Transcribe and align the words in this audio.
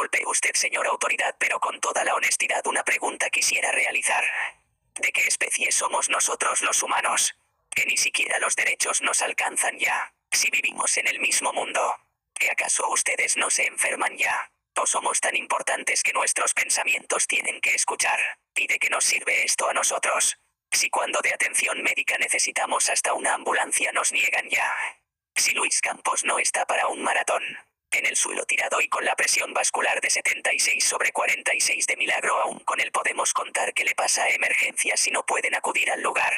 Disculpe 0.00 0.30
usted, 0.30 0.54
señor 0.54 0.86
autoridad, 0.86 1.36
pero 1.38 1.60
con 1.60 1.78
toda 1.78 2.02
la 2.04 2.14
honestidad 2.14 2.66
una 2.66 2.82
pregunta 2.82 3.28
quisiera 3.28 3.70
realizar. 3.70 4.24
¿De 4.94 5.12
qué 5.12 5.26
especie 5.26 5.70
somos 5.70 6.08
nosotros 6.08 6.62
los 6.62 6.82
humanos? 6.82 7.36
Que 7.68 7.84
ni 7.84 7.98
siquiera 7.98 8.38
los 8.38 8.56
derechos 8.56 9.02
nos 9.02 9.20
alcanzan 9.20 9.78
ya, 9.78 10.14
si 10.32 10.50
vivimos 10.50 10.96
en 10.96 11.06
el 11.06 11.20
mismo 11.20 11.52
mundo. 11.52 11.98
¿Que 12.32 12.50
acaso 12.50 12.88
ustedes 12.88 13.36
no 13.36 13.50
se 13.50 13.66
enferman 13.66 14.16
ya? 14.16 14.50
¿O 14.76 14.86
somos 14.86 15.20
tan 15.20 15.36
importantes 15.36 16.02
que 16.02 16.14
nuestros 16.14 16.54
pensamientos 16.54 17.26
tienen 17.26 17.60
que 17.60 17.74
escuchar? 17.74 18.18
¿Y 18.54 18.68
de 18.68 18.78
qué 18.78 18.88
nos 18.88 19.04
sirve 19.04 19.44
esto 19.44 19.68
a 19.68 19.74
nosotros? 19.74 20.38
Si 20.72 20.88
cuando 20.88 21.20
de 21.20 21.34
atención 21.34 21.82
médica 21.82 22.16
necesitamos 22.16 22.88
hasta 22.88 23.12
una 23.12 23.34
ambulancia 23.34 23.92
nos 23.92 24.14
niegan 24.14 24.48
ya. 24.48 24.72
Si 25.36 25.52
Luis 25.52 25.82
Campos 25.82 26.24
no 26.24 26.38
está 26.38 26.64
para 26.64 26.86
un 26.86 27.02
maratón. 27.02 27.42
En 27.92 28.06
el 28.06 28.14
suelo 28.14 28.44
tirado 28.44 28.80
y 28.80 28.88
con 28.88 29.04
la 29.04 29.16
presión 29.16 29.52
vascular 29.52 30.00
de 30.00 30.10
76 30.10 30.84
sobre 30.84 31.10
46 31.10 31.86
de 31.88 31.96
milagro 31.96 32.36
aún 32.36 32.60
con 32.60 32.78
él 32.80 32.92
podemos 32.92 33.32
contar 33.32 33.74
que 33.74 33.84
le 33.84 33.96
pasa 33.96 34.22
a 34.22 34.28
emergencias 34.28 35.00
si 35.00 35.10
no 35.10 35.26
pueden 35.26 35.56
acudir 35.56 35.90
al 35.90 36.00
lugar. 36.00 36.32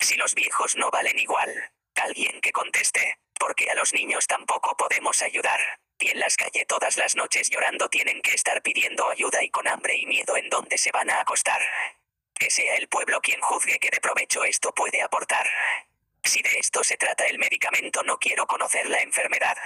Si 0.00 0.16
los 0.16 0.34
viejos 0.34 0.74
no 0.74 0.90
valen 0.90 1.18
igual. 1.18 1.72
Alguien 1.94 2.40
que 2.40 2.50
conteste, 2.50 3.18
porque 3.38 3.70
a 3.70 3.74
los 3.74 3.92
niños 3.92 4.26
tampoco 4.26 4.76
podemos 4.76 5.22
ayudar. 5.22 5.60
Y 6.00 6.10
en 6.10 6.18
las 6.18 6.36
calles 6.36 6.66
todas 6.66 6.96
las 6.96 7.14
noches 7.14 7.48
llorando 7.48 7.88
tienen 7.88 8.20
que 8.20 8.32
estar 8.32 8.60
pidiendo 8.60 9.08
ayuda 9.08 9.40
y 9.44 9.50
con 9.50 9.68
hambre 9.68 9.96
y 9.96 10.06
miedo 10.06 10.36
en 10.36 10.48
dónde 10.48 10.78
se 10.78 10.90
van 10.90 11.10
a 11.10 11.20
acostar. 11.20 11.62
Que 12.34 12.50
sea 12.50 12.74
el 12.74 12.88
pueblo 12.88 13.20
quien 13.20 13.40
juzgue 13.40 13.78
que 13.78 13.90
de 13.90 14.00
provecho 14.00 14.42
esto 14.42 14.74
puede 14.74 15.00
aportar. 15.00 15.48
Si 16.24 16.42
de 16.42 16.58
esto 16.58 16.82
se 16.82 16.96
trata 16.96 17.24
el 17.26 17.38
medicamento 17.38 18.02
no 18.02 18.18
quiero 18.18 18.48
conocer 18.48 18.88
la 18.88 18.98
enfermedad. 18.98 19.56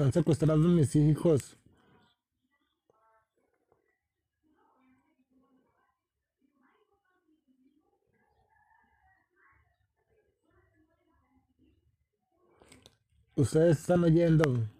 Están 0.00 0.14
secuestrando 0.14 0.66
a 0.66 0.70
mis 0.70 0.96
hijos. 0.96 1.58
Ustedes 13.36 13.80
están 13.80 14.02
oyendo. 14.04 14.79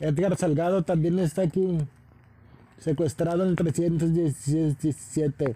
Edgar 0.00 0.36
Salgado 0.36 0.82
también 0.82 1.18
está 1.18 1.42
aquí, 1.42 1.78
secuestrado 2.78 3.44
en 3.44 3.50
el 3.50 3.56
317. 3.56 5.54